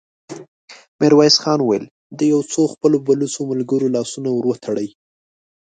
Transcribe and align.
ميرويس 0.99 1.35
خان 1.43 1.59
وويل: 1.63 1.83
د 2.17 2.19
يو 2.33 2.39
څو 2.51 2.61
خپلو 2.73 2.97
بلوڅو 3.07 3.41
ملګرو 3.51 3.93
لاسونه 3.95 4.29
ور 4.31 4.45
وتړئ! 4.47 4.89